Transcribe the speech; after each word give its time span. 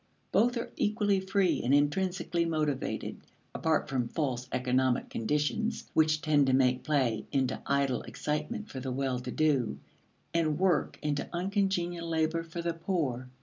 Both 0.31 0.57
are 0.57 0.71
equally 0.77 1.19
free 1.19 1.61
and 1.63 1.75
intrinsically 1.75 2.43
motivated, 2.43 3.17
apart 3.53 3.87
from 3.87 4.07
false 4.07 4.47
economic 4.51 5.11
conditions 5.11 5.83
which 5.93 6.21
tend 6.21 6.47
to 6.47 6.53
make 6.53 6.81
play 6.81 7.27
into 7.31 7.61
idle 7.67 8.01
excitement 8.01 8.67
for 8.67 8.79
the 8.79 8.91
well 8.91 9.19
to 9.19 9.29
do, 9.29 9.77
and 10.33 10.57
work 10.57 10.97
into 11.03 11.29
uncongenial 11.31 12.09
labor 12.09 12.41
for 12.41 12.63
the 12.63 12.73
poor. 12.73 13.29